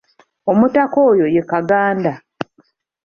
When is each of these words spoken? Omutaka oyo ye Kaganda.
Omutaka 0.51 0.97
oyo 1.09 1.25
ye 1.35 1.43
Kaganda. 1.51 2.13